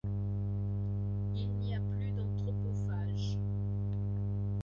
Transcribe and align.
Il 1.35 1.51
n’y 1.59 1.75
a 1.75 1.79
plus 1.95 2.09
d’anthropophages! 2.13 3.37